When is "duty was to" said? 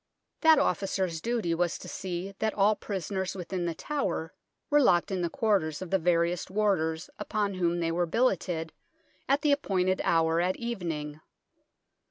1.21-1.87